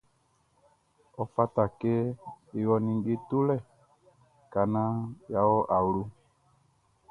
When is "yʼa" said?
5.31-5.41